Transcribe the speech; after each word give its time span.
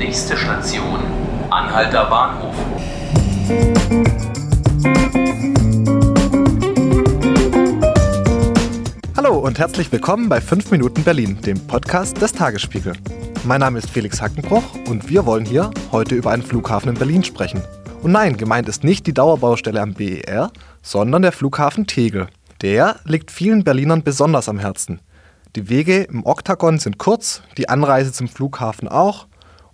Nächste 0.00 0.34
Station, 0.34 0.98
Anhalter 1.50 2.06
Bahnhof. 2.06 2.54
Hallo 9.14 9.40
und 9.40 9.58
herzlich 9.58 9.92
willkommen 9.92 10.30
bei 10.30 10.40
5 10.40 10.70
Minuten 10.70 11.04
Berlin, 11.04 11.38
dem 11.42 11.60
Podcast 11.66 12.18
des 12.22 12.32
Tagesspiegel. 12.32 12.94
Mein 13.44 13.60
Name 13.60 13.78
ist 13.78 13.90
Felix 13.90 14.22
Hackenbroch 14.22 14.74
und 14.88 15.10
wir 15.10 15.26
wollen 15.26 15.44
hier 15.44 15.70
heute 15.92 16.14
über 16.14 16.30
einen 16.30 16.44
Flughafen 16.44 16.88
in 16.88 16.94
Berlin 16.94 17.22
sprechen. 17.22 17.62
Und 18.02 18.12
nein, 18.12 18.38
gemeint 18.38 18.70
ist 18.70 18.82
nicht 18.82 19.06
die 19.06 19.12
Dauerbaustelle 19.12 19.82
am 19.82 19.92
BER, 19.92 20.50
sondern 20.80 21.20
der 21.20 21.32
Flughafen 21.32 21.86
Tegel. 21.86 22.28
Der 22.62 22.96
liegt 23.04 23.30
vielen 23.30 23.64
Berlinern 23.64 24.02
besonders 24.02 24.48
am 24.48 24.60
Herzen. 24.60 25.02
Die 25.56 25.68
Wege 25.68 26.04
im 26.04 26.24
Oktagon 26.24 26.78
sind 26.78 26.96
kurz, 26.96 27.42
die 27.58 27.68
Anreise 27.68 28.12
zum 28.12 28.28
Flughafen 28.28 28.88
auch 28.88 29.26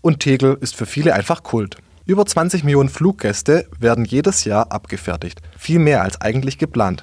und 0.06 0.20
Tegel 0.20 0.56
ist 0.60 0.76
für 0.76 0.86
viele 0.86 1.14
einfach 1.14 1.42
Kult. 1.42 1.78
Über 2.04 2.24
20 2.24 2.62
Millionen 2.62 2.88
Fluggäste 2.88 3.66
werden 3.80 4.04
jedes 4.04 4.44
Jahr 4.44 4.70
abgefertigt, 4.70 5.42
viel 5.58 5.80
mehr 5.80 6.02
als 6.02 6.20
eigentlich 6.20 6.58
geplant. 6.58 7.02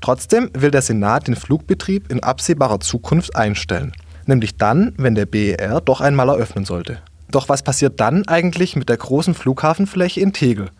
Trotzdem 0.00 0.48
will 0.54 0.70
der 0.70 0.80
Senat 0.80 1.28
den 1.28 1.36
Flugbetrieb 1.36 2.10
in 2.10 2.22
absehbarer 2.22 2.80
Zukunft 2.80 3.36
einstellen, 3.36 3.92
nämlich 4.24 4.56
dann, 4.56 4.94
wenn 4.96 5.14
der 5.14 5.26
BER 5.26 5.82
doch 5.82 6.00
einmal 6.00 6.30
eröffnen 6.30 6.64
sollte. 6.64 7.02
Doch 7.30 7.50
was 7.50 7.62
passiert 7.62 8.00
dann 8.00 8.26
eigentlich 8.26 8.74
mit 8.74 8.88
der 8.88 8.96
großen 8.96 9.34
Flughafenfläche 9.34 10.20
in 10.20 10.32
Tegel? 10.32 10.70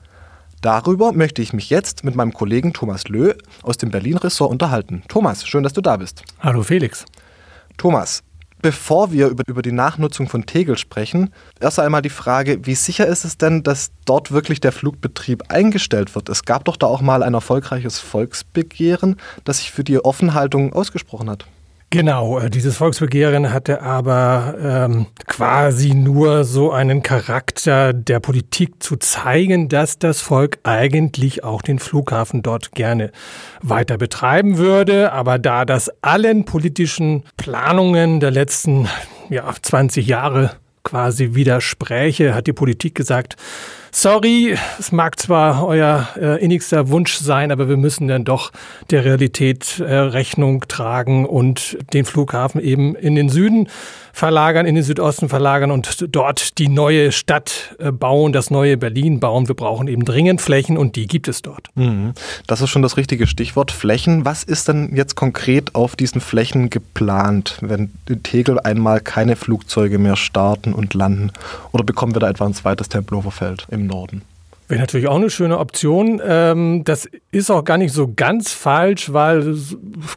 Darüber 0.62 1.12
möchte 1.12 1.42
ich 1.42 1.52
mich 1.52 1.68
jetzt 1.68 2.04
mit 2.04 2.14
meinem 2.14 2.32
Kollegen 2.32 2.72
Thomas 2.72 3.08
Löh 3.08 3.34
aus 3.62 3.76
dem 3.76 3.90
Berlin-Ressort 3.90 4.50
unterhalten. 4.50 5.02
Thomas, 5.08 5.46
schön, 5.46 5.62
dass 5.62 5.74
du 5.74 5.82
da 5.82 5.98
bist. 5.98 6.22
Hallo 6.40 6.62
Felix. 6.62 7.04
Thomas, 7.76 8.22
Bevor 8.62 9.10
wir 9.10 9.28
über, 9.28 9.42
über 9.46 9.62
die 9.62 9.72
Nachnutzung 9.72 10.28
von 10.28 10.44
Tegel 10.44 10.76
sprechen, 10.76 11.32
erst 11.60 11.78
einmal 11.78 12.02
die 12.02 12.10
Frage, 12.10 12.66
wie 12.66 12.74
sicher 12.74 13.06
ist 13.06 13.24
es 13.24 13.38
denn, 13.38 13.62
dass 13.62 13.90
dort 14.04 14.32
wirklich 14.32 14.60
der 14.60 14.72
Flugbetrieb 14.72 15.44
eingestellt 15.48 16.14
wird? 16.14 16.28
Es 16.28 16.44
gab 16.44 16.64
doch 16.66 16.76
da 16.76 16.86
auch 16.86 17.00
mal 17.00 17.22
ein 17.22 17.34
erfolgreiches 17.34 17.98
Volksbegehren, 17.98 19.16
das 19.44 19.58
sich 19.58 19.70
für 19.70 19.84
die 19.84 20.04
Offenhaltung 20.04 20.72
ausgesprochen 20.74 21.30
hat. 21.30 21.46
Genau, 21.92 22.38
äh, 22.38 22.50
dieses 22.50 22.76
Volksbegehren 22.76 23.52
hatte 23.52 23.82
aber 23.82 24.54
ähm, 24.62 25.06
quasi 25.26 25.92
nur 25.92 26.44
so 26.44 26.70
einen 26.70 27.02
Charakter 27.02 27.92
der 27.92 28.20
Politik 28.20 28.80
zu 28.80 28.96
zeigen, 28.96 29.68
dass 29.68 29.98
das 29.98 30.20
Volk 30.20 30.60
eigentlich 30.62 31.42
auch 31.42 31.62
den 31.62 31.80
Flughafen 31.80 32.42
dort 32.42 32.70
gerne 32.72 33.10
weiter 33.60 33.98
betreiben 33.98 34.56
würde. 34.56 35.10
Aber 35.10 35.40
da 35.40 35.64
das 35.64 35.90
allen 36.00 36.44
politischen 36.44 37.24
Planungen 37.36 38.20
der 38.20 38.30
letzten 38.30 38.86
ja, 39.28 39.52
20 39.60 40.06
Jahre 40.06 40.52
quasi 40.84 41.34
widerspräche, 41.34 42.36
hat 42.36 42.46
die 42.46 42.52
Politik 42.52 42.94
gesagt, 42.94 43.34
sorry, 43.92 44.56
es 44.78 44.92
mag 44.92 45.18
zwar 45.18 45.66
euer 45.66 46.08
äh, 46.16 46.42
innigster 46.42 46.88
Wunsch 46.88 47.14
sein, 47.14 47.50
aber 47.50 47.68
wir 47.68 47.76
müssen 47.76 48.08
dann 48.08 48.24
doch 48.24 48.52
der 48.90 49.04
Realität 49.04 49.80
äh, 49.80 49.94
Rechnung 49.94 50.64
tragen 50.68 51.26
und 51.26 51.78
den 51.92 52.04
Flughafen 52.04 52.60
eben 52.60 52.94
in 52.94 53.14
den 53.14 53.28
Süden 53.28 53.68
verlagern, 54.12 54.66
in 54.66 54.74
den 54.74 54.84
Südosten 54.84 55.28
verlagern 55.28 55.70
und 55.70 56.06
dort 56.14 56.58
die 56.58 56.68
neue 56.68 57.12
Stadt 57.12 57.76
äh, 57.78 57.90
bauen, 57.92 58.32
das 58.32 58.50
neue 58.50 58.76
Berlin 58.76 59.20
bauen. 59.20 59.48
Wir 59.48 59.54
brauchen 59.54 59.88
eben 59.88 60.04
dringend 60.04 60.40
Flächen 60.40 60.76
und 60.76 60.96
die 60.96 61.06
gibt 61.06 61.28
es 61.28 61.42
dort. 61.42 61.68
Mhm. 61.74 62.12
Das 62.46 62.60
ist 62.60 62.70
schon 62.70 62.82
das 62.82 62.96
richtige 62.96 63.26
Stichwort, 63.26 63.70
Flächen. 63.70 64.24
Was 64.24 64.44
ist 64.44 64.68
denn 64.68 64.94
jetzt 64.94 65.14
konkret 65.14 65.74
auf 65.74 65.96
diesen 65.96 66.20
Flächen 66.20 66.70
geplant, 66.70 67.58
wenn 67.60 67.92
in 68.08 68.22
Tegel 68.22 68.60
einmal 68.60 69.00
keine 69.00 69.36
Flugzeuge 69.36 69.98
mehr 69.98 70.16
starten 70.16 70.72
und 70.72 70.94
landen? 70.94 71.32
Oder 71.72 71.84
bekommen 71.84 72.14
wir 72.14 72.20
da 72.20 72.28
etwa 72.28 72.46
ein 72.46 72.54
zweites 72.54 72.88
Tempelhofer 72.88 73.30
Feld 73.30 73.66
im 73.70 73.86
Norden? 73.86 74.22
Wäre 74.70 74.80
natürlich 74.80 75.08
auch 75.08 75.16
eine 75.16 75.30
schöne 75.30 75.58
Option. 75.58 76.22
Ähm, 76.24 76.84
das 76.84 77.08
ist 77.32 77.50
auch 77.50 77.64
gar 77.64 77.76
nicht 77.76 77.92
so 77.92 78.12
ganz 78.14 78.52
falsch, 78.52 79.12
weil 79.12 79.56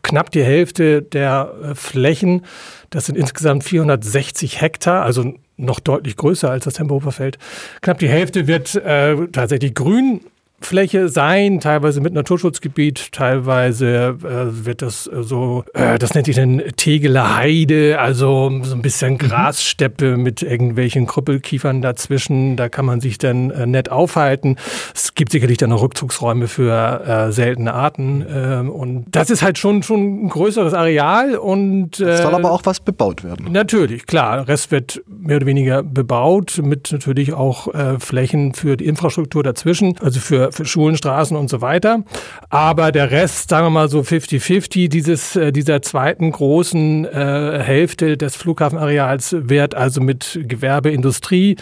knapp 0.03 0.29
die 0.29 0.44
Hälfte 0.44 1.01
der 1.01 1.51
äh, 1.63 1.75
Flächen, 1.75 2.45
das 2.91 3.07
sind 3.07 3.17
insgesamt 3.17 3.63
460 3.63 4.61
Hektar, 4.61 5.01
also 5.01 5.33
noch 5.57 5.79
deutlich 5.79 6.17
größer 6.17 6.51
als 6.51 6.66
das 6.66 6.75
Tempelhofer 6.75 7.11
Feld. 7.11 7.39
Knapp 7.81 7.97
die 7.97 8.07
Hälfte 8.07 8.45
wird 8.45 8.75
äh, 8.75 9.28
tatsächlich 9.31 9.73
grün 9.73 10.22
Fläche 10.66 11.09
sein, 11.09 11.59
teilweise 11.59 12.01
mit 12.01 12.13
Naturschutzgebiet, 12.13 13.12
teilweise 13.12 14.18
äh, 14.24 14.66
wird 14.66 14.81
das 14.81 15.07
äh, 15.07 15.24
so, 15.24 15.63
äh, 15.74 16.00
das 16.00 16.13
nennt 16.13 16.25
sich 16.25 16.35
dann 16.35 16.62
Tegeler 16.78 17.38
Heide, 17.38 18.00
also 18.00 18.51
so 18.63 18.75
ein 18.75 18.81
bisschen 18.81 19.13
mhm. 19.13 19.18
Grassteppe 19.18 20.18
mit 20.18 20.41
irgendwelchen 20.41 21.06
Krüppelkiefern 21.06 21.81
dazwischen. 21.81 22.56
Da 22.56 22.69
kann 22.69 22.85
man 22.85 23.02
sich 23.02 23.18
dann 23.18 23.52
äh, 23.52 23.66
nett 23.66 23.91
aufhalten. 23.91 24.56
Es 24.96 25.13
gibt 25.13 25.31
sicherlich 25.31 25.57
dann 25.57 25.69
noch 25.69 25.81
Rückzugsräume 25.81 26.47
für 26.47 27.03
äh, 27.06 27.31
seltene 27.31 27.73
Arten 27.73 28.25
ähm, 28.28 28.69
und 28.69 29.06
das 29.12 29.29
ist 29.29 29.41
halt 29.41 29.57
schon 29.57 29.84
schon 29.84 30.25
ein 30.25 30.29
größeres 30.29 30.73
Areal 30.73 31.35
und 31.35 32.00
es 32.00 32.22
soll 32.22 32.34
aber 32.34 32.52
auch 32.52 32.62
was 32.63 32.79
bebaut 32.79 33.23
werden. 33.23 33.52
Natürlich, 33.52 34.06
klar. 34.06 34.38
Der 34.38 34.47
Rest 34.47 34.72
wird 34.72 35.03
mehr 35.07 35.38
oder 35.38 35.46
weniger 35.46 35.84
bebaut 35.84 36.59
mit 36.63 36.91
natürlich 36.91 37.34
auch 37.34 37.68
Flächen 38.00 38.53
für 38.53 38.78
die 38.78 38.85
Infrastruktur 38.85 39.44
dazwischen, 39.44 39.96
also 40.00 40.19
für 40.19 40.53
für 40.53 40.66
Schulen, 40.66 40.96
Straßen 40.96 41.36
und 41.36 41.50
so 41.50 41.62
weiter. 41.62 42.03
Aber 42.50 42.91
der 42.91 43.12
Rest, 43.12 43.50
sagen 43.50 43.66
wir 43.66 43.69
mal 43.72 43.90
so 43.90 44.02
50-50, 44.02 44.90
dieses, 44.90 45.36
äh, 45.36 45.52
dieser 45.52 45.81
zweiten 45.81 46.31
großen 46.31 47.06
äh, 47.06 47.59
Hälfte 47.64 48.18
des 48.18 48.36
Flughafenareals 48.36 49.36
wird 49.38 49.75
also 49.75 50.02
mit 50.02 50.40
Gewerbe, 50.47 50.91
Industrie, 50.91 51.58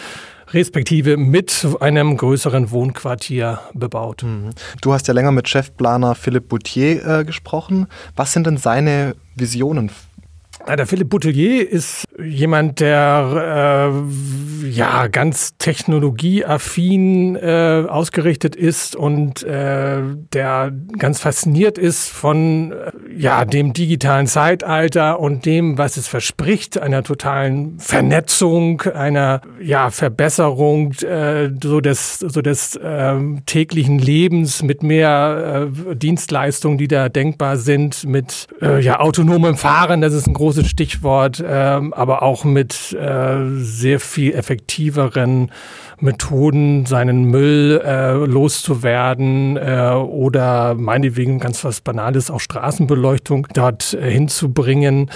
respektive 0.53 1.17
mit 1.17 1.65
einem 1.79 2.17
größeren 2.17 2.71
Wohnquartier 2.71 3.59
bebaut. 3.73 4.23
Mhm. 4.23 4.51
Du 4.81 4.93
hast 4.93 5.07
ja 5.07 5.13
länger 5.13 5.31
mit 5.31 5.47
Chefplaner 5.47 6.15
Philipp 6.15 6.49
Boutier 6.49 7.05
äh, 7.05 7.25
gesprochen. 7.25 7.87
Was 8.15 8.33
sind 8.33 8.47
denn 8.47 8.57
seine 8.57 9.15
Visionen 9.35 9.91
der 10.75 10.87
Philipp 10.87 11.09
Boutelier 11.09 11.69
ist 11.69 12.05
jemand, 12.23 12.79
der 12.79 13.91
äh, 14.63 14.67
ja 14.69 15.07
ganz 15.07 15.57
technologieaffin 15.57 17.35
äh, 17.35 17.85
ausgerichtet 17.87 18.55
ist 18.55 18.95
und 18.95 19.43
äh, 19.43 20.01
der 20.33 20.71
ganz 20.97 21.19
fasziniert 21.19 21.77
ist 21.77 22.09
von 22.09 22.71
äh, 22.71 22.91
ja 23.15 23.45
dem 23.45 23.73
digitalen 23.73 24.27
Zeitalter 24.27 25.19
und 25.19 25.45
dem, 25.45 25.77
was 25.77 25.97
es 25.97 26.07
verspricht, 26.07 26.79
einer 26.79 27.03
totalen 27.03 27.79
Vernetzung, 27.79 28.81
einer 28.81 29.41
ja 29.61 29.89
Verbesserung 29.89 30.93
äh, 31.01 31.49
so 31.61 31.81
des 31.81 32.19
so 32.19 32.41
des 32.41 32.75
äh, 32.75 33.15
täglichen 33.45 33.99
Lebens 33.99 34.63
mit 34.63 34.83
mehr 34.83 35.69
äh, 35.91 35.95
Dienstleistungen, 35.95 36.77
die 36.77 36.87
da 36.87 37.09
denkbar 37.09 37.57
sind, 37.57 38.05
mit 38.05 38.47
ja 38.61 38.99
autonomem 38.99 39.55
Fahren. 39.55 40.01
Das 40.01 40.13
ist 40.13 40.27
ein 40.27 40.33
großes 40.33 40.60
großes 40.61 40.69
Stichwort, 40.69 41.43
ähm, 41.45 41.93
aber 41.93 42.23
auch 42.23 42.43
mit 42.43 42.93
äh, 42.93 43.37
sehr 43.57 43.99
viel 43.99 44.33
effektiveren 44.33 45.51
Methoden, 45.99 46.85
seinen 46.85 47.25
Müll 47.25 47.81
äh, 47.83 48.13
loszuwerden 48.13 49.57
äh, 49.57 49.91
oder 49.91 50.75
meinetwegen 50.75 51.39
ganz 51.39 51.63
was 51.63 51.81
Banales, 51.81 52.31
auch 52.31 52.39
Straßenbeleuchtung 52.39 53.47
dort 53.53 53.93
äh, 53.93 54.09
hinzubringen. 54.09 55.09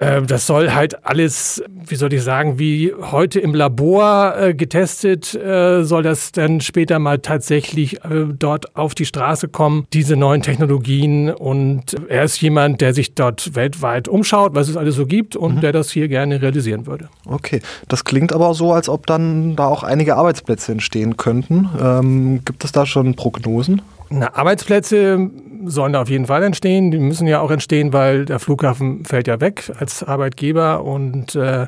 Äh, 0.00 0.22
das 0.22 0.46
soll 0.46 0.72
halt 0.72 1.06
alles, 1.06 1.62
wie 1.86 1.94
soll 1.94 2.12
ich 2.12 2.22
sagen, 2.22 2.58
wie 2.58 2.92
heute 2.98 3.38
im 3.38 3.54
Labor 3.54 4.34
äh, 4.36 4.54
getestet, 4.54 5.34
äh, 5.34 5.84
soll 5.84 6.02
das 6.02 6.32
dann 6.32 6.60
später 6.60 6.98
mal 6.98 7.18
tatsächlich 7.18 8.04
äh, 8.04 8.26
dort 8.36 8.76
auf 8.76 8.94
die 8.94 9.04
Straße 9.04 9.48
kommen, 9.48 9.86
diese 9.92 10.16
neuen 10.16 10.42
Technologien. 10.42 11.30
Und 11.30 11.96
er 12.08 12.24
ist 12.24 12.40
jemand, 12.40 12.80
der 12.80 12.94
sich 12.94 13.14
dort 13.14 13.54
weltweit 13.54 14.08
umschaut, 14.08 14.54
was 14.54 14.68
es 14.68 14.76
alles 14.76 14.96
so 14.96 15.06
gibt 15.06 15.36
und 15.36 15.56
mhm. 15.56 15.60
der 15.60 15.72
das 15.72 15.90
hier 15.90 16.08
gerne 16.08 16.40
realisieren 16.40 16.86
würde. 16.86 17.08
Okay, 17.26 17.60
das 17.88 18.04
klingt 18.04 18.32
aber 18.32 18.54
so, 18.54 18.72
als 18.72 18.88
ob 18.88 19.06
dann 19.06 19.54
da 19.54 19.66
auch 19.66 19.82
einige 19.82 20.16
Arbeitsplätze 20.16 20.72
entstehen 20.72 21.16
könnten. 21.18 21.68
Ähm, 21.80 22.40
gibt 22.44 22.64
es 22.64 22.72
da 22.72 22.86
schon 22.86 23.14
Prognosen? 23.14 23.82
Na, 24.08 24.34
Arbeitsplätze 24.34 25.30
sollen 25.64 25.92
da 25.92 26.02
auf 26.02 26.08
jeden 26.08 26.26
Fall 26.26 26.42
entstehen. 26.42 26.90
Die 26.90 26.98
müssen 26.98 27.26
ja 27.26 27.40
auch 27.40 27.50
entstehen, 27.50 27.92
weil 27.92 28.24
der 28.24 28.38
Flughafen 28.38 29.04
fällt 29.04 29.26
ja 29.26 29.40
weg 29.40 29.70
als 29.78 30.02
Arbeitgeber 30.02 30.84
und 30.84 31.34
äh, 31.34 31.66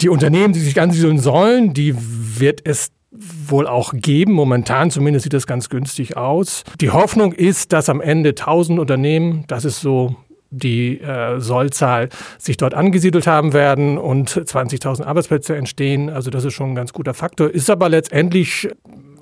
die 0.00 0.08
Unternehmen, 0.08 0.52
die 0.52 0.60
sich 0.60 0.80
ansiedeln 0.80 1.18
sollen, 1.18 1.74
die 1.74 1.94
wird 1.96 2.60
es 2.64 2.90
wohl 3.10 3.66
auch 3.66 3.92
geben. 3.94 4.32
Momentan 4.32 4.90
zumindest 4.90 5.24
sieht 5.24 5.32
das 5.32 5.46
ganz 5.46 5.68
günstig 5.68 6.16
aus. 6.16 6.64
Die 6.80 6.90
Hoffnung 6.90 7.32
ist, 7.32 7.72
dass 7.72 7.88
am 7.88 8.00
Ende 8.00 8.30
1000 8.30 8.78
Unternehmen, 8.78 9.44
das 9.48 9.64
ist 9.64 9.80
so 9.80 10.16
die 10.50 11.00
äh, 11.00 11.40
Sollzahl 11.40 12.08
sich 12.38 12.56
dort 12.56 12.74
angesiedelt 12.74 13.26
haben 13.26 13.52
werden 13.52 13.98
und 13.98 14.30
20.000 14.30 15.04
Arbeitsplätze 15.04 15.56
entstehen. 15.56 16.08
Also 16.08 16.30
das 16.30 16.44
ist 16.44 16.54
schon 16.54 16.70
ein 16.70 16.74
ganz 16.74 16.92
guter 16.92 17.14
Faktor. 17.14 17.50
Ist 17.50 17.68
aber 17.68 17.88
letztendlich 17.88 18.68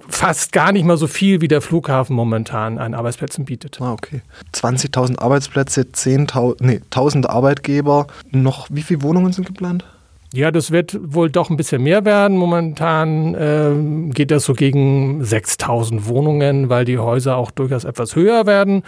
fast 0.09 0.53
gar 0.53 0.73
nicht 0.73 0.85
mal 0.85 0.97
so 0.97 1.07
viel, 1.07 1.41
wie 1.41 1.49
der 1.49 1.61
Flughafen 1.61 2.15
momentan 2.17 2.79
an 2.79 2.95
Arbeitsplätzen 2.95 3.45
bietet. 3.45 3.81
Ah, 3.81 3.93
okay. 3.93 4.23
20.000 4.55 5.19
Arbeitsplätze, 5.19 5.83
10.000, 5.83 6.57
nee, 6.61 6.81
1.000 6.91 7.27
Arbeitgeber. 7.27 8.07
Noch 8.31 8.69
wie 8.71 8.83
viele 8.83 9.03
Wohnungen 9.03 9.33
sind 9.33 9.47
geplant? 9.47 9.85
Ja, 10.33 10.51
das 10.51 10.73
wird 10.73 10.99
wohl 11.01 11.31
doch 11.31 11.49
ein 11.49 11.57
bisschen 11.57 11.83
mehr 11.83 12.05
werden. 12.05 12.37
Momentan 12.37 13.35
äh, 13.35 14.13
geht 14.13 14.33
das 14.33 14.45
so 14.45 14.55
gegen 14.55 15.25
6000 15.25 16.09
Wohnungen, 16.09 16.69
weil 16.69 16.85
die 16.85 16.99
Häuser 16.99 17.37
auch 17.37 17.53
durchaus 17.53 17.85
etwas 17.85 18.17
höher 18.17 18.45
werden 18.45 18.83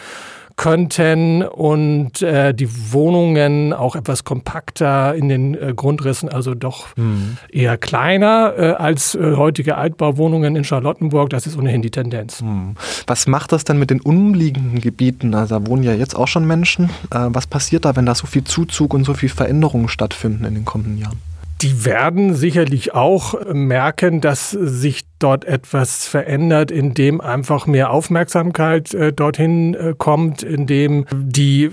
könnten 0.56 1.42
und 1.42 2.22
äh, 2.22 2.54
die 2.54 2.92
Wohnungen 2.92 3.74
auch 3.74 3.94
etwas 3.94 4.24
kompakter 4.24 5.14
in 5.14 5.28
den 5.28 5.54
äh, 5.54 5.74
Grundrissen, 5.76 6.30
also 6.30 6.54
doch 6.54 6.96
mhm. 6.96 7.36
eher 7.50 7.76
kleiner 7.76 8.54
äh, 8.56 8.70
als 8.72 9.14
äh, 9.14 9.36
heutige 9.36 9.76
Altbauwohnungen 9.76 10.56
in 10.56 10.64
Charlottenburg. 10.64 11.28
Das 11.30 11.46
ist 11.46 11.58
ohnehin 11.58 11.82
die 11.82 11.90
Tendenz. 11.90 12.40
Mhm. 12.40 12.74
Was 13.06 13.26
macht 13.26 13.52
das 13.52 13.64
denn 13.64 13.78
mit 13.78 13.90
den 13.90 14.00
umliegenden 14.00 14.80
Gebieten? 14.80 15.34
Also 15.34 15.58
da 15.58 15.66
wohnen 15.66 15.82
ja 15.82 15.92
jetzt 15.92 16.16
auch 16.16 16.28
schon 16.28 16.46
Menschen. 16.46 16.86
Äh, 17.10 17.28
was 17.28 17.46
passiert 17.46 17.84
da, 17.84 17.94
wenn 17.94 18.06
da 18.06 18.14
so 18.14 18.26
viel 18.26 18.44
Zuzug 18.44 18.94
und 18.94 19.04
so 19.04 19.12
viel 19.12 19.28
Veränderungen 19.28 19.88
stattfinden 19.88 20.44
in 20.46 20.54
den 20.54 20.64
kommenden 20.64 20.96
Jahren? 20.98 21.20
Die 21.62 21.84
werden 21.84 22.34
sicherlich 22.34 22.94
auch 22.94 23.34
merken, 23.52 24.20
dass 24.20 24.50
sich 24.50 25.04
dort 25.18 25.44
etwas 25.46 26.06
verändert, 26.06 26.70
indem 26.70 27.20
einfach 27.20 27.66
mehr 27.66 27.90
Aufmerksamkeit 27.90 28.92
äh, 28.92 29.12
dorthin 29.12 29.74
äh, 29.74 29.94
kommt, 29.96 30.42
indem 30.42 31.06
die 31.12 31.70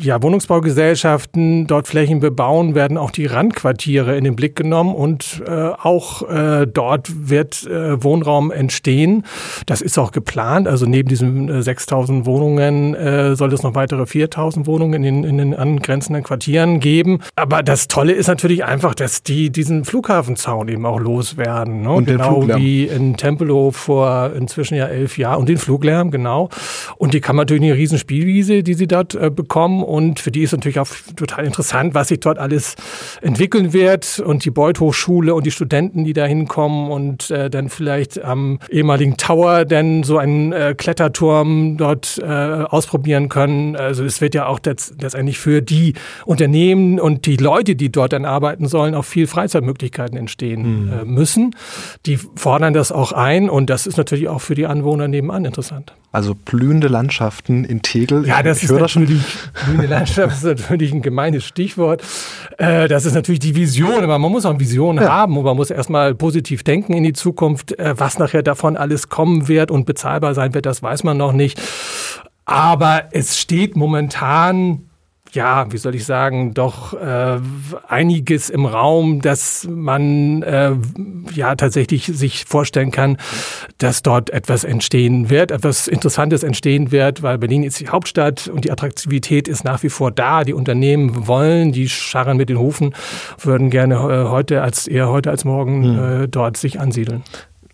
ja, 0.00 0.22
Wohnungsbaugesellschaften 0.22 1.66
dort 1.66 1.88
Flächen 1.88 2.20
bebauen, 2.20 2.74
werden 2.74 2.96
auch 2.96 3.10
die 3.10 3.26
Randquartiere 3.26 4.16
in 4.16 4.24
den 4.24 4.36
Blick 4.36 4.56
genommen 4.56 4.94
und 4.94 5.42
äh, 5.46 5.50
auch 5.50 6.28
äh, 6.28 6.66
dort 6.66 7.28
wird 7.28 7.66
äh, 7.66 8.02
Wohnraum 8.02 8.50
entstehen. 8.50 9.24
Das 9.66 9.80
ist 9.80 9.98
auch 9.98 10.12
geplant. 10.12 10.66
Also 10.68 10.86
neben 10.86 11.08
diesen 11.08 11.62
6000 11.62 12.22
äh, 12.22 12.26
Wohnungen 12.26 12.94
äh, 12.94 13.36
soll 13.36 13.52
es 13.52 13.62
noch 13.62 13.74
weitere 13.74 14.06
4000 14.06 14.66
Wohnungen 14.66 15.04
in, 15.04 15.24
in 15.24 15.38
den 15.38 15.54
angrenzenden 15.54 16.24
Quartieren 16.24 16.80
geben. 16.80 17.20
Aber 17.36 17.62
das 17.62 17.88
Tolle 17.88 18.12
ist 18.12 18.26
natürlich 18.26 18.64
einfach, 18.64 18.94
dass 18.94 19.22
die 19.22 19.50
diesen 19.50 19.84
Flughafenzaun 19.84 20.68
eben 20.68 20.86
auch 20.86 20.98
loswerden. 20.98 21.82
Ne? 21.82 21.90
Und 21.90 22.06
genau 22.06 22.46
wie 22.48 22.84
in 22.84 23.16
Tempelhof 23.16 23.76
vor 23.76 24.32
inzwischen 24.34 24.76
ja 24.76 24.86
elf 24.86 25.18
Jahren 25.18 25.40
und 25.40 25.48
den 25.48 25.58
Fluglärm, 25.58 26.10
genau. 26.10 26.48
Und 26.96 27.14
die 27.14 27.20
kann 27.20 27.36
man 27.36 27.46
durch 27.46 27.60
eine 27.60 27.74
riesen 27.74 27.98
Spielwiese, 27.98 28.62
die 28.62 28.74
sie 28.74 28.86
dort 28.86 29.14
äh, 29.14 29.30
bekommen. 29.30 29.82
Und 29.90 30.20
für 30.20 30.30
die 30.30 30.42
ist 30.42 30.52
natürlich 30.52 30.78
auch 30.78 30.86
total 31.16 31.44
interessant, 31.44 31.94
was 31.94 32.08
sich 32.08 32.20
dort 32.20 32.38
alles 32.38 32.76
entwickeln 33.22 33.72
wird. 33.72 34.20
Und 34.20 34.44
die 34.44 34.50
Beuth 34.50 34.78
Hochschule 34.78 35.34
und 35.34 35.44
die 35.44 35.50
Studenten, 35.50 36.04
die 36.04 36.12
da 36.12 36.26
hinkommen 36.26 36.92
und 36.92 37.30
äh, 37.32 37.50
dann 37.50 37.68
vielleicht 37.68 38.22
am 38.22 38.60
ehemaligen 38.70 39.16
Tower 39.16 39.64
dann 39.64 40.04
so 40.04 40.16
einen 40.18 40.52
äh, 40.52 40.76
Kletterturm 40.78 41.76
dort 41.76 42.18
äh, 42.22 42.24
ausprobieren 42.24 43.28
können. 43.28 43.74
Also 43.74 44.04
es 44.04 44.20
wird 44.20 44.36
ja 44.36 44.46
auch 44.46 44.60
letztendlich 44.64 45.38
für 45.40 45.60
die 45.60 45.94
Unternehmen 46.24 47.00
und 47.00 47.26
die 47.26 47.36
Leute, 47.36 47.74
die 47.74 47.90
dort 47.90 48.12
dann 48.12 48.24
arbeiten 48.24 48.68
sollen, 48.68 48.94
auch 48.94 49.04
viel 49.04 49.26
Freizeitmöglichkeiten 49.26 50.16
entstehen 50.16 50.84
mhm. 50.84 50.92
äh, 50.92 51.04
müssen. 51.04 51.56
Die 52.06 52.16
fordern 52.36 52.74
das 52.74 52.92
auch 52.92 53.10
ein 53.10 53.50
und 53.50 53.70
das 53.70 53.88
ist 53.88 53.96
natürlich 53.96 54.28
auch 54.28 54.40
für 54.40 54.54
die 54.54 54.66
Anwohner 54.66 55.08
nebenan 55.08 55.44
interessant. 55.44 55.94
Also 56.12 56.34
blühende 56.34 56.88
Landschaften 56.88 57.64
in 57.64 57.82
Tegel. 57.82 58.26
Ja, 58.26 58.42
das 58.42 58.58
ich 58.58 58.64
ist 58.64 58.72
natürlich, 58.72 59.22
blühende 59.64 59.86
Landschaft 59.86 60.36
ist 60.36 60.44
natürlich 60.44 60.92
ein 60.92 61.02
gemeines 61.02 61.44
Stichwort. 61.44 62.02
Äh, 62.58 62.88
das 62.88 63.06
ist 63.06 63.14
natürlich 63.14 63.38
die 63.38 63.54
Vision, 63.54 64.02
aber 64.02 64.18
man 64.18 64.32
muss 64.32 64.44
auch 64.44 64.50
eine 64.50 64.58
Vision 64.58 64.96
ja. 64.96 65.08
haben 65.08 65.38
und 65.38 65.44
man 65.44 65.56
muss 65.56 65.70
erstmal 65.70 66.16
positiv 66.16 66.64
denken 66.64 66.94
in 66.94 67.04
die 67.04 67.12
Zukunft. 67.12 67.78
Äh, 67.78 67.94
was 67.96 68.18
nachher 68.18 68.42
davon 68.42 68.76
alles 68.76 69.08
kommen 69.08 69.46
wird 69.46 69.70
und 69.70 69.86
bezahlbar 69.86 70.34
sein 70.34 70.52
wird, 70.52 70.66
das 70.66 70.82
weiß 70.82 71.04
man 71.04 71.16
noch 71.16 71.32
nicht. 71.32 71.60
Aber 72.44 73.04
es 73.12 73.38
steht 73.38 73.76
momentan 73.76 74.89
ja, 75.32 75.70
wie 75.72 75.78
soll 75.78 75.94
ich 75.94 76.04
sagen, 76.04 76.54
doch 76.54 76.94
äh, 76.94 77.38
einiges 77.86 78.50
im 78.50 78.66
Raum, 78.66 79.20
dass 79.22 79.66
man 79.70 80.42
äh, 80.42 80.72
ja 81.34 81.54
tatsächlich 81.54 82.06
sich 82.06 82.44
vorstellen 82.44 82.90
kann, 82.90 83.16
dass 83.78 84.02
dort 84.02 84.30
etwas 84.30 84.64
entstehen 84.64 85.30
wird, 85.30 85.50
etwas 85.50 85.88
Interessantes 85.88 86.42
entstehen 86.42 86.90
wird, 86.90 87.22
weil 87.22 87.38
Berlin 87.38 87.62
ist 87.62 87.80
die 87.80 87.88
Hauptstadt 87.88 88.48
und 88.48 88.64
die 88.64 88.72
Attraktivität 88.72 89.48
ist 89.48 89.64
nach 89.64 89.82
wie 89.82 89.90
vor 89.90 90.10
da. 90.10 90.44
Die 90.44 90.54
Unternehmen 90.54 91.26
wollen, 91.26 91.72
die 91.72 91.88
scharren 91.88 92.36
mit 92.36 92.48
den 92.48 92.58
Hufen, 92.58 92.94
würden 93.38 93.70
gerne 93.70 93.94
äh, 93.94 94.28
heute 94.28 94.62
als 94.62 94.86
eher 94.86 95.08
heute 95.08 95.30
als 95.30 95.44
morgen 95.44 95.92
mhm. 95.92 96.22
äh, 96.22 96.28
dort 96.28 96.56
sich 96.56 96.80
ansiedeln. 96.80 97.22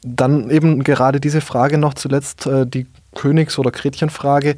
Dann 0.03 0.51
eben 0.51 0.85
gerade 0.85 1.21
diese 1.21 1.41
Frage 1.41 1.79
noch 1.79 1.95
zuletzt, 1.95 2.47
äh, 2.47 2.67
die 2.67 2.87
Königs- 3.17 3.59
oder 3.59 3.71
Gretchenfrage. 3.71 4.55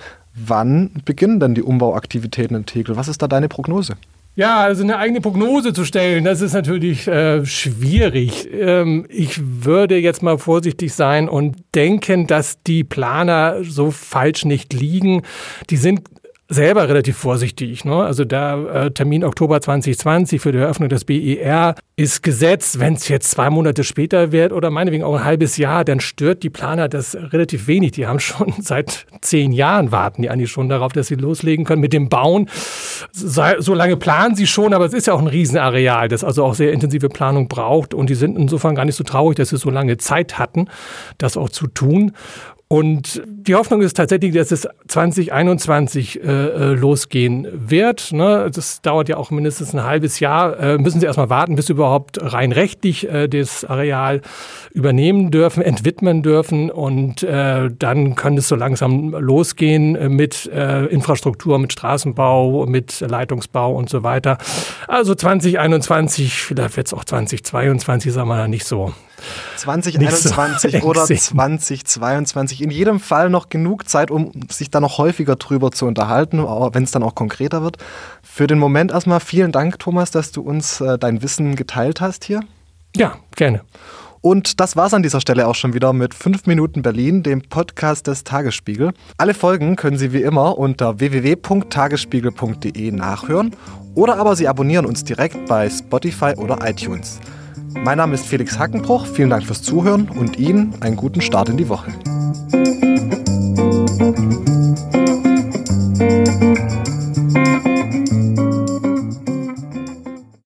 Wann 0.46 0.90
beginnen 1.05 1.40
denn 1.40 1.55
die 1.55 1.62
Umbauaktivitäten 1.62 2.56
in 2.56 2.67
Tegel? 2.67 2.96
Was 2.96 3.08
ist 3.08 3.23
da 3.23 3.29
deine 3.29 3.49
Prognose? 3.49 3.96
Ja, 4.38 4.61
also 4.61 4.85
eine 4.85 4.99
eigene 4.99 5.20
Prognose 5.20 5.73
zu 5.73 5.85
stellen, 5.85 6.23
das 6.23 6.40
ist 6.43 6.52
natürlich 6.52 7.08
äh, 7.08 7.44
schwierig. 7.44 8.49
Ähm, 8.52 9.05
ich 9.08 9.40
würde 9.64 9.99
jetzt 9.99 10.23
mal 10.23 10.38
vorsichtig 10.38 10.94
sein 10.94 11.29
und 11.29 11.56
denken, 11.75 12.29
dass 12.29 12.62
die 12.62 12.85
Planer 12.85 13.64
so 13.64 13.90
falsch 13.90 14.44
nicht 14.44 14.73
liegen. 14.73 15.23
Die 15.70 15.76
sind 15.76 16.02
selber 16.50 16.88
relativ 16.88 17.18
vorsichtig. 17.18 17.84
Ne? 17.84 17.94
Also 17.94 18.24
der 18.24 18.86
äh, 18.86 18.90
Termin 18.90 19.22
Oktober 19.22 19.60
2020 19.60 20.40
für 20.40 20.50
die 20.50 20.58
Eröffnung 20.58 20.88
des 20.88 21.04
BER 21.04 21.74
ist 21.96 22.22
gesetzt. 22.22 22.80
Wenn 22.80 22.94
es 22.94 23.08
jetzt 23.08 23.30
zwei 23.30 23.50
Monate 23.50 23.84
später 23.84 24.32
wird 24.32 24.52
oder 24.52 24.70
meinetwegen 24.70 25.04
auch 25.04 25.14
ein 25.14 25.24
halbes 25.24 25.58
Jahr, 25.58 25.84
dann 25.84 26.00
stört 26.00 26.42
die 26.42 26.48
Planer 26.48 26.88
das 26.88 27.14
relativ 27.14 27.66
wenig. 27.66 27.92
Die 27.92 28.06
haben 28.06 28.18
schon 28.20 28.54
seit 28.60 29.06
zehn 29.20 29.52
Jahren 29.52 29.92
warten 29.92 30.22
die 30.22 30.30
eigentlich 30.30 30.50
schon 30.50 30.70
darauf, 30.70 30.92
dass 30.92 31.08
sie 31.08 31.16
loslegen 31.16 31.66
können 31.66 31.82
mit 31.82 31.92
dem 31.92 32.08
Bauen. 32.08 32.48
So 33.12 33.74
lange 33.74 33.96
planen 33.98 34.34
sie 34.34 34.46
schon, 34.46 34.72
aber 34.72 34.86
es 34.86 34.94
ist 34.94 35.06
ja 35.06 35.12
auch 35.12 35.20
ein 35.20 35.26
Riesenareal, 35.26 36.08
das 36.08 36.24
also 36.24 36.44
auch 36.44 36.54
sehr 36.54 36.72
intensive 36.72 37.10
Planung 37.10 37.48
braucht. 37.48 37.92
Und 37.92 38.08
die 38.08 38.14
sind 38.14 38.38
insofern 38.38 38.74
gar 38.74 38.86
nicht 38.86 38.96
so 38.96 39.04
traurig, 39.04 39.36
dass 39.36 39.50
sie 39.50 39.58
so 39.58 39.68
lange 39.68 39.98
Zeit 39.98 40.38
hatten, 40.38 40.68
das 41.18 41.36
auch 41.36 41.50
zu 41.50 41.66
tun. 41.66 42.12
Und 42.70 43.22
die 43.26 43.54
Hoffnung 43.54 43.80
ist 43.80 43.96
tatsächlich, 43.96 44.34
dass 44.34 44.50
es 44.50 44.68
2021 44.88 46.22
äh, 46.22 46.26
äh, 46.26 46.74
losgehen 46.74 47.48
wird. 47.50 48.12
Ne? 48.12 48.50
Das 48.54 48.82
dauert 48.82 49.08
ja 49.08 49.16
auch 49.16 49.30
mindestens 49.30 49.72
ein 49.72 49.84
halbes 49.84 50.20
Jahr. 50.20 50.60
Äh, 50.60 50.76
müssen 50.76 51.00
Sie 51.00 51.06
erstmal 51.06 51.30
warten, 51.30 51.56
bis 51.56 51.68
Sie 51.68 51.72
überhaupt 51.72 52.18
rein 52.20 52.52
rechtlich 52.52 53.08
äh, 53.08 53.26
das 53.26 53.64
Areal 53.64 54.20
übernehmen 54.74 55.30
dürfen, 55.30 55.62
entwidmen 55.62 56.22
dürfen. 56.22 56.70
Und 56.70 57.22
äh, 57.22 57.70
dann 57.70 58.14
kann 58.16 58.36
es 58.36 58.48
so 58.48 58.54
langsam 58.54 59.12
losgehen 59.12 60.14
mit 60.14 60.44
äh, 60.52 60.84
Infrastruktur, 60.88 61.58
mit 61.58 61.72
Straßenbau, 61.72 62.66
mit 62.66 63.00
Leitungsbau 63.00 63.74
und 63.74 63.88
so 63.88 64.02
weiter. 64.02 64.36
Also 64.88 65.14
2021, 65.14 66.34
vielleicht 66.34 66.76
wird 66.76 66.88
es 66.88 66.92
auch 66.92 67.06
2022, 67.06 68.12
sagen 68.12 68.28
wir 68.28 68.36
da 68.36 68.46
nicht 68.46 68.66
so 68.66 68.92
2021 69.56 70.80
so 70.80 70.87
oder 70.87 71.04
2022. 71.04 72.62
In 72.62 72.70
jedem 72.70 73.00
Fall 73.00 73.30
noch 73.30 73.48
genug 73.48 73.88
Zeit, 73.88 74.10
um 74.10 74.32
sich 74.50 74.70
da 74.70 74.80
noch 74.80 74.98
häufiger 74.98 75.37
drüber 75.37 75.70
zu 75.70 75.87
unterhalten, 75.87 76.38
wenn 76.38 76.82
es 76.82 76.90
dann 76.90 77.02
auch 77.02 77.14
konkreter 77.14 77.62
wird. 77.62 77.78
Für 78.22 78.46
den 78.46 78.58
Moment 78.58 78.92
erstmal 78.92 79.20
vielen 79.20 79.52
Dank, 79.52 79.78
Thomas, 79.78 80.10
dass 80.10 80.32
du 80.32 80.42
uns 80.42 80.80
äh, 80.80 80.98
dein 80.98 81.22
Wissen 81.22 81.56
geteilt 81.56 82.00
hast 82.00 82.25
hier. 82.25 82.40
Ja, 82.96 83.16
gerne. 83.37 83.62
Und 84.20 84.60
das 84.60 84.76
war's 84.76 84.94
an 84.94 85.02
dieser 85.02 85.20
Stelle 85.20 85.46
auch 85.46 85.54
schon 85.54 85.75
wieder 85.75 85.92
mit 85.92 86.12
5 86.12 86.46
Minuten 86.46 86.82
Berlin, 86.82 87.22
dem 87.22 87.42
Podcast 87.42 88.08
des 88.08 88.25
Tagesspiegel. 88.25 88.92
Alle 89.16 89.34
Folgen 89.34 89.76
können 89.76 89.96
Sie 89.96 90.12
wie 90.12 90.22
immer 90.22 90.58
unter 90.58 90.98
www.tagesspiegel.de 90.98 92.90
nachhören 92.90 93.54
oder 93.94 94.16
aber 94.16 94.34
Sie 94.34 94.48
abonnieren 94.48 94.87
uns 94.87 95.04
direkt 95.04 95.46
bei 95.46 95.70
Spotify 95.70 96.34
oder 96.37 96.58
iTunes. 96.68 97.20
Mein 97.85 97.99
Name 97.99 98.14
ist 98.14 98.26
Felix 98.26 98.58
Hackenbruch. 98.58 99.06
Vielen 99.06 99.30
Dank 99.30 99.44
fürs 99.44 99.62
Zuhören 99.62 100.08
und 100.08 100.38
Ihnen 100.38 100.75
einen 100.80 100.97
guten 100.97 101.20
Start 101.20 101.49
in 101.49 101.56
die 101.56 101.68
Woche. 101.68 101.92